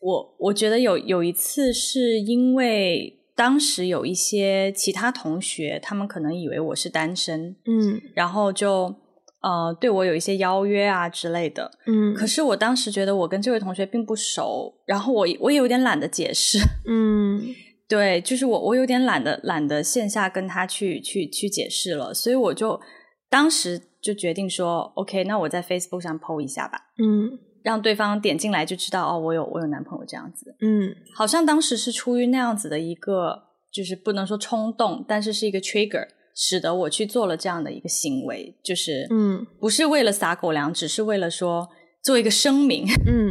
[0.00, 8.94] 我我觉得有有一次是因为当时有一些其他同学，他们可能以为我是单身，嗯，然后就。
[9.42, 17.40] 呃，对我有一些邀约啊之类的，嗯，可是我当时觉得我跟这位同学并不熟，然后我我也有点懒得解释，嗯，
[17.88, 22.80] 对，就是我我有点懒得懒得线下跟他去去去解释了，所以我就
[23.28, 36.08] 当时就决定说，OK，那我在 Facebook 上 PO 一下吧，嗯，让对方点进来就知道哦，我有我有男朋友这样子，嗯，好像当时是出于那样子的一个，就是不能说冲动，但是是一个 trigger。
[36.38, 41.66] 使得我去做了这样的一个行为，就是嗯，不是为了撒狗粮，只是为了说
[42.02, 43.30] 做一个声明，嗯，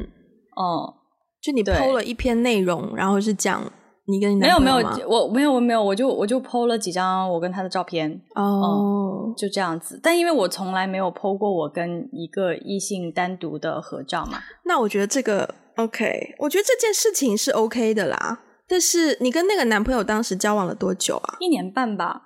[0.55, 0.93] 哦、嗯，
[1.39, 3.71] 就你 PO 了一篇内容，然后是讲
[4.07, 4.95] 你跟你男朋友吗？
[4.95, 9.99] 没有没有，我没有我没有，我就我就 PO 了几张我跟他的照片，哦、嗯，就这样子。
[10.01, 18.41] 但因为我从来没有 PO 过我跟一个异性单独的合照嘛，那我觉得这个 OK，我觉得这件事情是 OK 的啦。
[18.67, 21.37] 但是你跟那个男朋友当时交往了多久啊？
[21.39, 22.21] 一年半吧。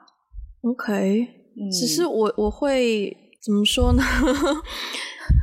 [0.61, 4.03] OK，、嗯、只是我我会怎么说呢？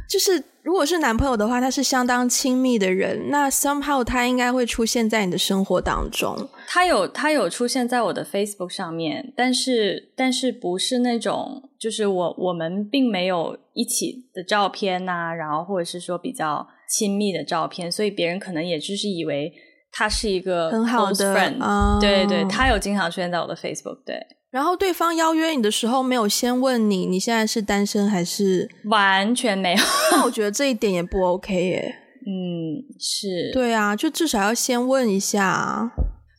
[0.09, 6.49] 就是如果是男朋友的话，他是相当亲密的人，那 somehow 他应该会出现在你的生活当中。
[6.69, 19.53] 他有他有出现在我的 Facebook 上面，但是但是不是那种，就是我我们并没有一起的照片呐、啊，然后或者是说比较亲密的照片，所以别人可能也就是以为
[19.93, 24.21] 他是一个很好的 friend，、哦、对对，他有经常出现在我的 Facebook，对。
[24.51, 28.71] 然后对方邀约你的时候，没有先问你你现在是单身还是？
[28.85, 29.79] 完全没有。
[30.13, 31.95] 那我觉得这一点也不 OK 耶。
[32.27, 33.51] 嗯，是。
[33.53, 35.93] 对啊，就至少要先问一下。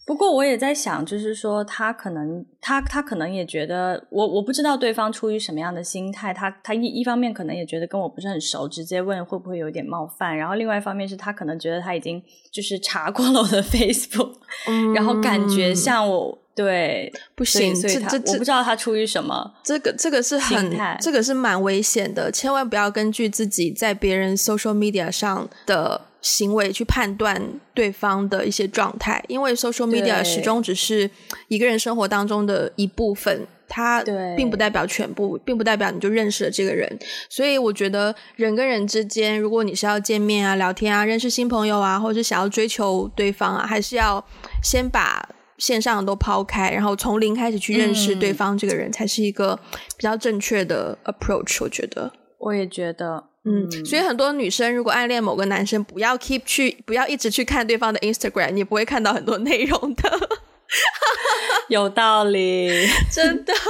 [0.05, 14.31] 不过我也在想，就是说他可能他他可能也觉得我我不知道对方出于什么样的心态，他他一一方面可能也觉得跟我不是很熟，直接问会不会有点冒犯，然后另外一方面是他可能觉得他已经就是查过了我的 Facebook，
[14.67, 16.39] 嗯，然后感觉像我。
[16.57, 19.53] 对，不行，这这我不知道他出于什么。
[19.63, 27.39] 这个这个是很，这个是蛮危险的，千万不要根据自己在别人 social media 上的行为去判断
[27.75, 31.07] 对方的一些状态，因为 social media 始终只是
[31.47, 34.03] 一个人生活当中的一部分，它
[34.35, 36.91] 并不代表全部，并不代表你就认识了这个人。
[37.29, 44.25] 所以我觉得人跟人之间，如果你是要见面啊、聊天啊、认识新朋友啊，或者是想要追求对方啊，还是要
[44.63, 45.29] 先把。
[45.57, 49.59] 线上都抛开，然后从零开始去认识对方这个人，才是一个
[49.97, 51.63] 比较正确的 approach。
[51.63, 60.11] 我觉得，我也觉得，嗯，所以很多女生如果暗恋某个男生，不要 keep 去，不要一直去看对方的 Instagram，你不会看到很多内容的。
[61.69, 62.69] 有道理，
[63.09, 63.53] 真的。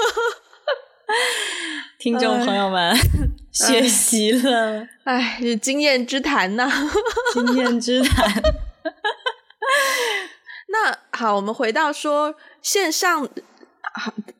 [2.00, 2.95] 听众朋友们，
[3.52, 6.89] 学习了，哎，是经验之谈呐、啊，
[7.34, 8.43] 经验之谈。
[10.69, 13.21] 那好，我们回到说线上，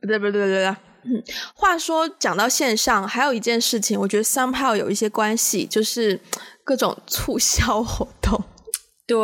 [0.02, 1.24] 不对不对不对不对，嗯，
[1.56, 6.20] 话说讲到线上，还有一件事情，我觉得 somehow 有一些关系，就是
[6.64, 8.44] 各种促销活动。
[9.08, 9.16] 对，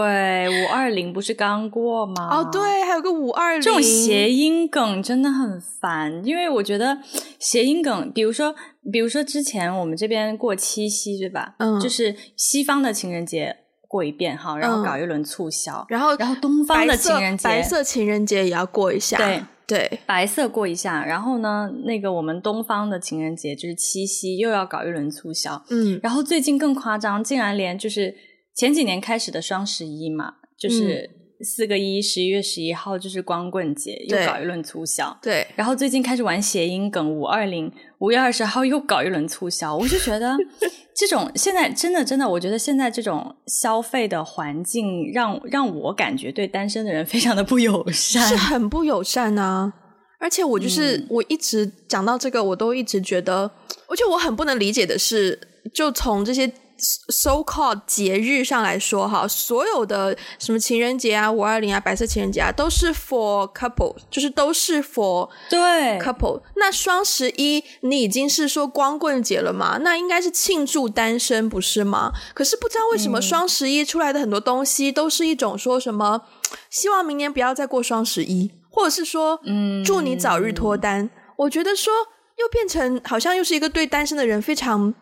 [0.47, 2.29] 五二零不是刚过吗？
[2.31, 6.99] 哦，对，还有个五二零，这种谐音梗真的很烦，因为我觉得
[7.37, 8.55] 谐音梗，比如说，
[8.89, 11.55] 比如说之前我们这边过七夕，对吧？
[11.59, 13.57] 嗯，就是西方的情人节。
[13.93, 19.43] 过一遍哈，然后搞一轮促销，嗯、然后然后东方的情人节，白色情人节也要过一下，对。
[19.65, 28.13] 对，白色过一下，然后呢，那个我们东方的情人节就是七夕，又要搞一轮促销，嗯，然后最近更夸张，竟然连就是
[28.53, 31.09] 前几年开始的双十一嘛，就是
[31.43, 40.35] 四个一，十一月十一号就是光棍节，又搞一轮促销，对，然后最近开始玩谐音梗，五二零，五月二十号又搞一轮促销，我就觉得。
[40.95, 49.73] 这种现在真的真的，我觉得现在这种消费的环境让让我感觉对单身的人非常的不友善，是很不友善啊！
[50.19, 53.49] 而且我就是、嗯、我一直讲到这个，我都一直觉得，
[53.87, 55.39] 而且我很不能理解的是，
[55.73, 56.49] 就从这些。
[56.77, 66.41] So called 节日上来说哈，所有的什么情人节啊、五二零啊、白色情人节啊，都是 for couple，就是都是 for 对 couple。
[66.55, 69.77] 那双十一你已经是说光棍节了嘛？
[69.79, 72.11] 那应该是庆祝单身不是吗？
[72.33, 76.23] 可是不知道为什么双十一出来的很多东西都是一种说什么，
[76.69, 81.09] 希望明年不要再过双十一，或者是说，嗯，祝你早日脱单。
[81.37, 81.93] 我觉得说
[82.37, 84.93] 又变成好像又是一个对单身的人非常。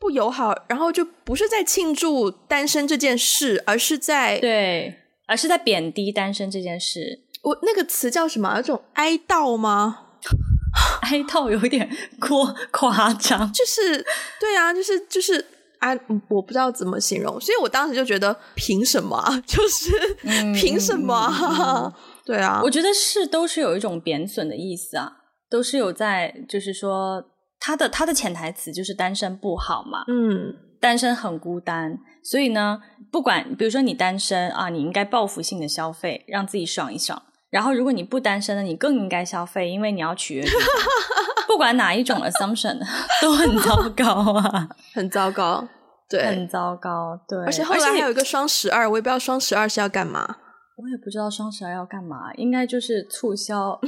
[0.00, 4.96] 不友好，然后就不是在庆祝单身这件事，而是在对，
[5.26, 7.20] 而是在贬低单身这件事。
[7.42, 8.56] 我那个词叫什么？
[8.56, 10.06] 有种哀悼吗？
[11.02, 11.88] 哀悼有点
[12.18, 14.04] 过夸张，就是
[14.40, 15.44] 对啊，就是就是
[15.78, 15.90] 啊，
[16.28, 19.22] 我不知道怎么形容，所以我当时就觉得凭什么？
[19.46, 19.90] 就是、
[20.22, 21.92] 嗯、凭什么？
[22.24, 25.12] 对啊，我觉得是都是有一种贬损的意思啊，
[25.50, 27.24] 都是有在，就是说
[27.60, 32.80] 他的他的潜台词就是单身不好嘛，嗯，单身很孤单，所以呢，
[33.12, 37.22] 不管比如说你单身啊，你应该报复性的消费，让自己爽一爽。
[37.50, 40.44] 然后，如果你不单身的，你更应该消费，因为你要取悦。
[41.48, 42.78] 不管哪一种 assumption
[43.20, 45.66] 都很糟糕啊， 很糟糕，
[46.08, 47.44] 对，很糟糕，对。
[47.44, 50.36] 而且后来还有一个双十二，我也不知道双十二是要干嘛。
[50.76, 53.78] 我也不知道双十二要干嘛，应该就是促销，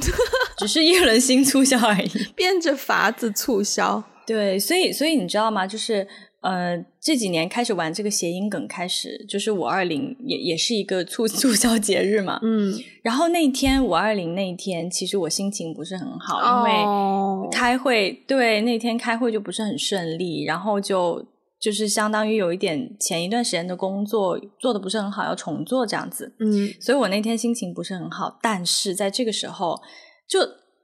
[0.63, 4.03] 只是一轮新促销而已， 变着法子促销。
[4.25, 5.67] 对，所以，所以你知道吗？
[5.67, 6.07] 就是。
[6.43, 12.37] 呃，这几年开始玩这个谐音梗，开始就是五二零也也是一个促促销节日嘛。
[12.43, 21.25] 嗯，然后那天五二零那一天，其实我心情不是很好，因为开会，哦、对，那天开会就不是很顺利，然后就
[21.61, 26.35] 就是相当于有一点前一段时间的工作做的不是很好，要重做这样子。
[26.41, 29.81] 嗯，所以我那天心情不是很好，但是在这个时候，
[30.27, 30.39] 就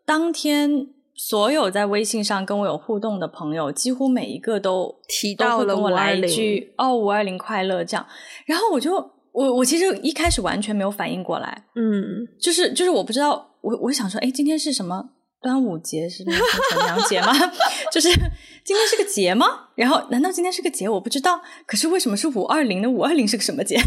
[0.06, 0.90] 当天。
[1.22, 8.08] 所有在微信上跟我有互动的朋友，几乎每一个都提到了我来一句“哦，五二零快乐”这样，
[8.46, 8.96] 然后我就
[9.34, 15.10] 我我其实一开始完全没有反应过来，嗯，就是就是我不知道，我我想说，哎，今天是什么
[15.42, 16.40] 端午节是那个
[16.72, 17.34] 重阳节吗？
[17.92, 18.10] 就是
[18.64, 19.46] 今天是个节吗？
[19.76, 20.88] 然后难道今天是个节？
[20.88, 22.88] 我不知道，可是为什么是五二零呢？
[22.90, 23.78] 五二零是个什么节？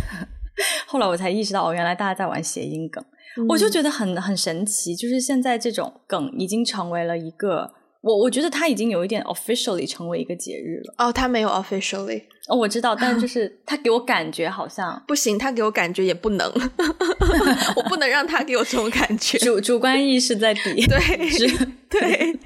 [0.86, 3.02] 后来我才意识到，哦，原来大家在玩谐音梗。
[3.48, 7.72] 我就觉得很很神奇，就是现在这种梗已经成为了一个，
[8.02, 10.94] 我我觉得它已经有一点 officially 成为一个节日了。
[10.98, 16.50] 哦，它没有 officially，哦，我知道，但就 是它给我感觉好像不行，它给我感觉也不能，
[17.76, 22.38] 我不能让它给我这种感觉，主主观意识在底，对，是对，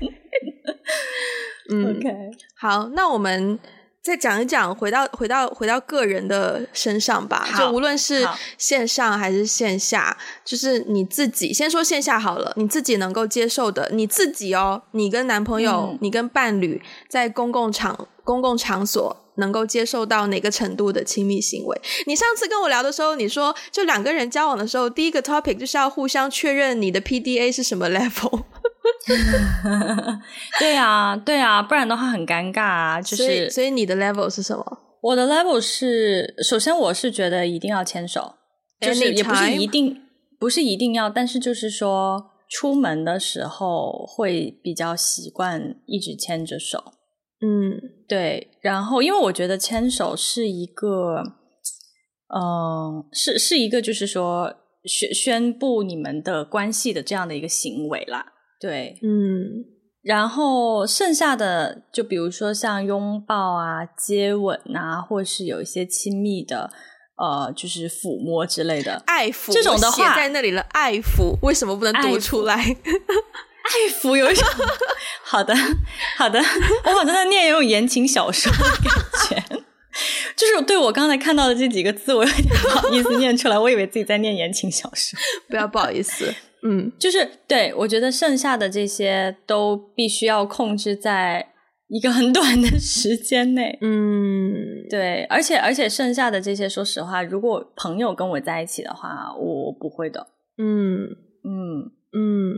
[1.71, 2.09] 嗯，OK，
[2.55, 3.59] 好，那我们。
[4.07, 7.49] 再讲一讲，回到回到回到个人的身上吧。
[7.59, 8.25] 就无论是
[8.57, 21.81] 线上还是线下，就是你自己先说线下好了，你自己能够接受的，你自己哦，你跟男朋友、嗯、你跟伴侣在公共场公共场所能够接受到哪个程度的亲密行为？
[22.07, 28.45] 你上次跟我聊的时候，你说就两个人交往的时候，第一个 topic 就是要互相确认你的 PDA 是什么 level。
[30.59, 33.01] 对啊，对啊，不然的话很尴尬啊。
[33.01, 34.65] 就是，所以，所以你的 level 是什么？
[35.03, 38.35] 我的 level 是，首先我是觉得一定要牵手，
[38.81, 40.03] 就是也不是一定，
[40.39, 46.83] 不是一定要，但是就是说出门的时候会比较习惯一直牵着手。
[47.41, 47.79] 嗯，
[48.09, 48.51] 对。
[48.63, 51.23] 然后，因为我觉得牵手是一个，
[52.35, 54.53] 嗯、呃，是是一个，就是说
[54.85, 58.33] 宣宣布你们的关系的这样的一个行为啦。
[58.59, 59.65] 对，嗯，
[60.03, 66.71] 然后剩下的就比如说像拥抱啊、接吻啊，或是有一些亲密的，
[67.17, 69.53] 呃，就是抚摸之类的，爱抚。
[69.53, 72.55] 这种的话，写在那里了，爱抚为什么不能读出来？
[73.67, 74.47] 爱抚有一种
[75.25, 75.53] 好的，
[76.17, 76.39] 好的，
[76.87, 79.65] 我好像在念一种言情小说的感觉，
[80.37, 85.19] 就是对我刚才看到的这几个字，我有点不好意思念出来，我以为自己在念言情小说，
[85.51, 86.33] 不要不好意思。
[86.63, 91.53] 嗯，就是对，我觉得剩下的这些都必须要控制在
[91.89, 93.79] 一个很短的时间内。
[93.83, 94.55] 嗯，
[94.91, 100.27] 对，而且而且剩下的这些，说实话，如果朋友跟我在一起的话，我不会的。
[100.59, 101.05] 嗯
[101.45, 102.55] 嗯嗯，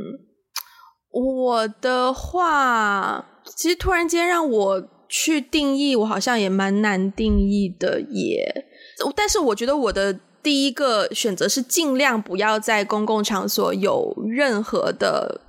[1.10, 8.66] 我的话，其实突然间让我去定义，我好像也蛮难定义的耶。
[9.14, 10.20] 但是我觉得我的。
[10.42, 15.42] 第一个选择是尽量不要在公共场所有任何的，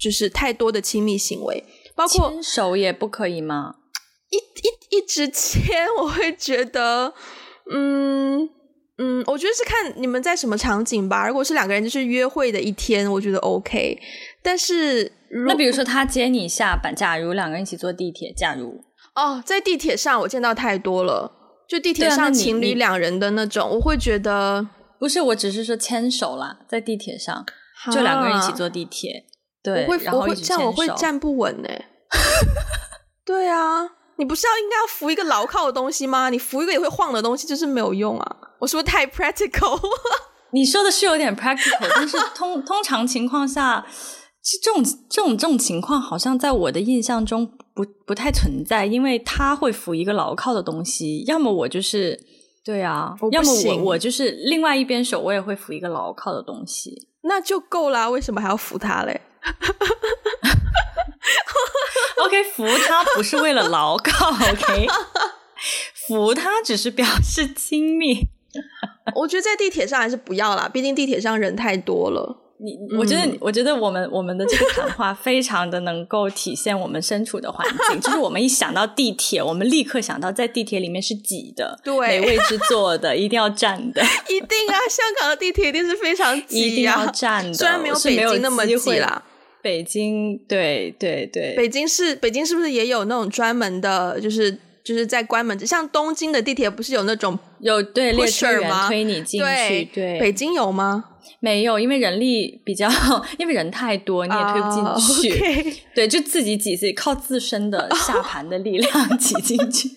[0.00, 3.74] 就是太多的亲密行为，包括牵手也不可以吗？
[4.30, 7.12] 一一一直牵，我会觉得，
[7.72, 8.48] 嗯
[8.98, 11.28] 嗯，我觉得是看你们在什么场景吧。
[11.28, 13.98] 如果是两个人就是约会的一天，我觉得 OK。
[14.42, 15.12] 但是
[15.46, 18.82] 那比如说他接你下班，假如两个人一起坐地铁，假如
[19.14, 21.32] 哦，在地铁上我见到太多了。
[21.68, 24.66] 就地铁上情侣两人的那种，我会觉得
[24.98, 27.44] 不是，我只是说牵手啦，在地铁上
[27.92, 29.24] 就两个人一起坐地铁，
[29.62, 31.68] 对，我会然后我会这样我会站不稳呢。
[33.26, 33.82] 对啊，
[34.16, 36.30] 你不是要应该要扶一个牢靠的东西吗？
[36.30, 38.36] 你扶一个也会晃的东西就是没有用啊！
[38.60, 39.80] 我是不是太 practical？
[40.52, 43.84] 你说的是有点 practical，但是通通常情况下。
[44.62, 47.44] 这种这种这种情况，好像在我的印象中
[47.74, 52.16] 不不太存在，因为他会扶一个牢靠的东西，要么我就是
[52.64, 59.20] 对啊，要么我我就是另外一边手，我也会扶一个牢靠的东西，那就够啦，为什么还要扶他嘞
[62.24, 64.86] ？OK，扶他不是为了牢靠，OK，
[66.06, 68.28] 扶他只是表示亲密。
[69.16, 72.45] 我觉得在地铁上还是不要啦，毕竟地铁上人太多了。
[72.58, 84.74] 你，我觉得，嗯、我觉得我们我们的这个谈话非常的能够体现我们身处的环境，就是我们一想到地铁，我们立刻想到在地铁里面是挤的，对，没位置坐的，一定要站的， 一定啊！
[84.88, 89.22] 香港的地铁一定是非常挤、啊，一定要站的，虽然没有北京那么挤啦。
[89.62, 99.44] 北京，对对对，北京是北京，是不是也有那种专门的，就是就是在关门，像东京的地铁不是有那种有对列车员推你进去？
[99.44, 101.04] 对，对，北京有吗？
[101.40, 102.88] 没有，因为人力比较，
[103.38, 104.84] 因为人太多，你也推不进
[105.22, 105.30] 去。
[105.30, 105.76] Oh, okay.
[105.94, 109.90] 对，就自己挤，自己靠自身的下盘的力量 挤进去。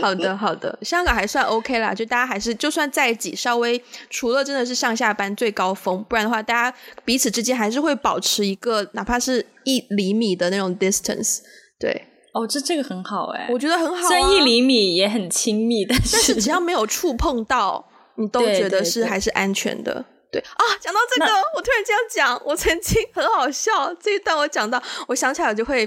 [0.00, 11.38] 好的，好的，香港还算 OK 啦，就大家还是就算再挤，稍微除了真的是上下班最高峰，不然的话，大家彼此之间还是会保持一个哪怕是一厘米的那种 distance。
[11.78, 17.84] 对，哦，这这个很好哎，我觉得很好啊，虽然一厘米也很亲密，但是，但是只要没有触碰到，
[18.16, 20.04] 你都觉得是还是安全的。
[20.32, 23.94] 对啊，讲到这个，我突然这样讲，我曾经很好笑。
[24.00, 25.86] 这一段我讲到，我想起来我就会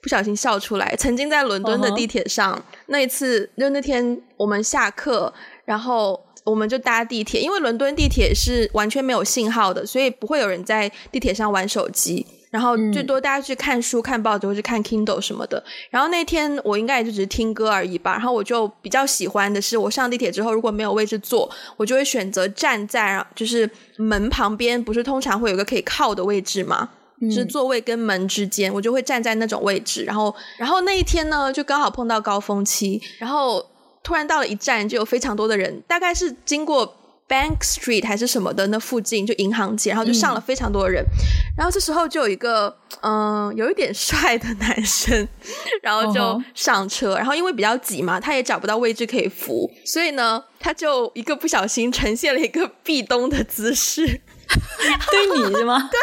[0.00, 0.96] 不小心笑出来。
[0.96, 2.62] 曾经在伦敦的地铁上，uh -huh.
[2.86, 5.32] 那一次就那天我们下课，
[5.64, 12.26] 然后我们就搭地铁，因为伦敦地铁是完全没有信号的，所以不会有人在地铁上玩手机。
[12.54, 15.60] 然后最多大家去看书、嗯、看报纸或者看 Kindle 什么的。
[15.90, 18.12] 然后那天我应该也就只是听歌而已吧。
[18.12, 26.90] 然后我就比较喜欢的是，我上地铁之后如果没有位置坐，我就会选择站在就是门旁边，不是通常会有一个可以靠的位置吗？
[27.28, 30.04] 是座位跟门之间，我就会站在那种位置。
[30.04, 33.66] 然后，然后那一天呢，就刚好碰到高峰期，然后
[34.04, 37.00] 突然到了一站，就有非常多的人，大概是经过。
[37.28, 41.08] Bank Street 还是什么的，那附近就银行街，然后就上了非常多的人，嗯、
[41.56, 45.26] 然后这时候就有一个嗯、呃、有一点帅的男生，
[45.82, 54.06] 然后就上车，然后因为比较挤嘛，他也找不到位置可以扶，所以呢，他就一个不小心呈现了一个壁咚的姿势，
[55.10, 55.88] 对你是吗？
[55.90, 55.98] 对。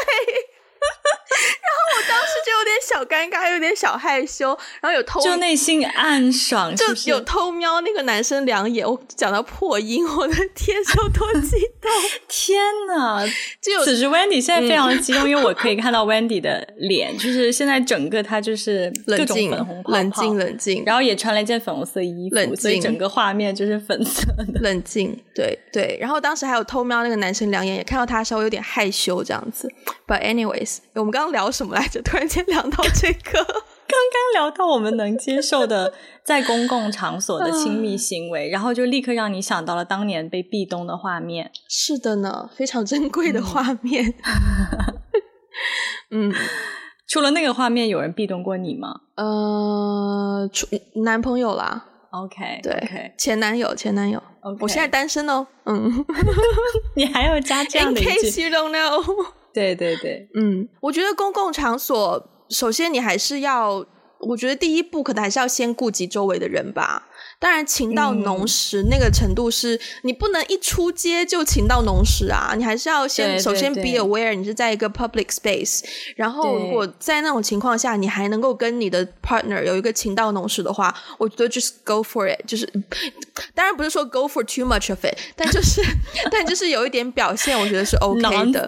[3.06, 8.88] 尴尬，有点小害羞，然后有偷，就内心暗爽是是，就有偷瞄那个男生两眼。
[8.88, 11.92] 我讲到破音，我的天，有多激动！
[12.28, 13.26] 天哪！
[13.62, 24.60] 就此时 Wendy 现在非常的激动，嗯，因为我可以看到 Wendy 的脸，就是现在整个她就是各种粉红泡泡，冷静，冷静，然后也穿了一件粉红色衣服，冷，所以整个画面就是粉色的。
[24.62, 25.98] 冷静，对对。
[26.00, 29.72] 然后当时还有偷瞄那个男生两眼，也看到他稍微有点害羞这样子。
[30.08, 32.02] But anyways，我们刚刚聊什么来着？
[32.02, 41.52] 突然间聊到这个，刚刚聊到我们能接受的 在公共场所的亲密行为，然后就立刻让你想到了当年被壁咚的画面。
[41.68, 44.14] 是的呢，非常珍贵的画面。
[46.12, 46.34] 嗯，
[47.08, 49.02] 除了那个画面，有人壁咚过你吗？
[49.16, 50.50] 呃，
[51.04, 51.88] 男朋友啦。
[52.12, 53.14] OK，对，okay.
[53.18, 54.22] 前男友，前男友。
[54.42, 54.58] Okay.
[54.60, 55.48] 我现在单身哦。
[55.66, 56.04] 嗯，
[56.96, 59.26] 你还要加这样的一句？In case you don't know。
[59.54, 63.86] 对对对，嗯，我觉得公共场所，首先你还是要，
[64.20, 67.08] 我觉得第一步可能还是要先顾及周围的人吧。
[67.42, 75.82] 当然，情到浓时那个程度是、嗯、你不能一出街就情到浓时啊，你还是要先首先 be aware，你是在一个 public space，
[76.16, 82.64] 然后如果在那种情况下你还能够跟你的 partner 有一个情到浓时的话，我觉得 just go for it，就是
[83.56, 85.82] 当然不是说 go for too much of it，但就是
[86.30, 88.22] 但就是有一点表现，我觉得是 OK
[88.52, 88.68] 的。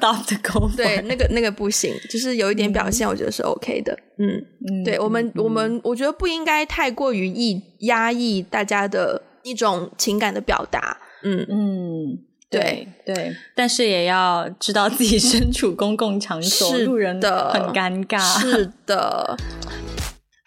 [0.76, 3.96] 对，那个那个不行，就是有一点表现，我觉得是 OK 的。
[4.18, 12.18] 嗯，嗯对我们、嗯、我们我觉得不应该太过于抑压抑大家的一种情感的表达，嗯嗯，
[12.50, 19.36] 对对，但是也要知道自己身处公共场所，路人的很尴尬，是的。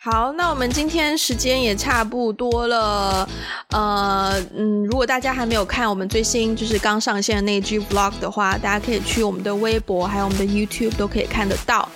[0.09, 3.29] 好，那我们今天时间也差不多了，
[3.71, 11.89] 呃嗯，如果大家还没有看我们最新就是刚上线的那一支 vlog 的话，大家可以去我们的微博还有我们的 YouTube 都可以看得到。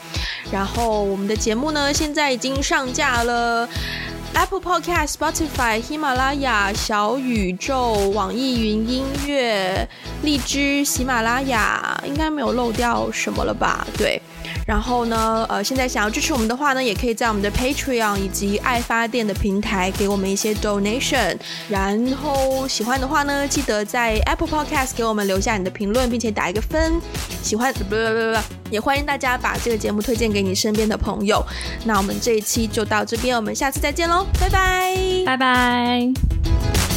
[0.50, 3.68] 然后我们的节目呢，现在已经上架了。
[4.34, 9.88] Apple Podcast、Spotify、喜马拉雅、小宇宙、网易云音乐、
[10.22, 13.86] 荔枝、喜马拉雅，应该没有漏掉什么了吧？
[13.96, 14.20] 对。
[14.70, 21.36] 然后呢，呃，现在想要支持我们的话呢，也可以在我们的 Patreon 以及爱发电的平台给我们一些 donation。
[21.68, 27.00] 然后喜欢的话呢，记得在 Apple Podcast 给我们留下你的评论，并且打一个分。
[27.42, 28.38] 喜欢不不不不。
[28.70, 31.44] 也欢迎大家把这个节目推荐给你身边的朋友。
[31.84, 34.96] 那我们这一期就到这边，我们下次再见喽，拜拜，
[35.26, 36.89] 拜拜。